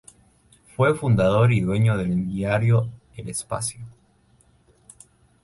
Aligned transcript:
Fue 0.75 0.95
fundador 0.97 1.53
y 1.53 1.61
dueño 1.61 1.95
del 1.95 2.25
diario 2.27 2.89
El 3.15 3.29
Espacio. 3.29 3.81